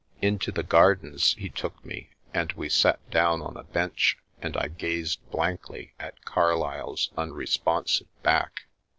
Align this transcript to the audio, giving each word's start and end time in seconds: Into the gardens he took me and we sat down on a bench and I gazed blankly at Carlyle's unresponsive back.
Into 0.19 0.51
the 0.51 0.63
gardens 0.63 1.35
he 1.37 1.47
took 1.47 1.85
me 1.85 2.09
and 2.33 2.51
we 2.53 2.69
sat 2.69 3.07
down 3.11 3.39
on 3.39 3.55
a 3.55 3.63
bench 3.63 4.17
and 4.41 4.57
I 4.57 4.67
gazed 4.67 5.19
blankly 5.29 5.93
at 5.99 6.25
Carlyle's 6.25 7.11
unresponsive 7.19 8.07
back. 8.23 8.63